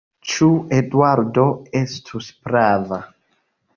Ĉu 0.29 0.47
Eduardo 0.77 1.45
estus 1.81 2.31
prava? 2.47 3.01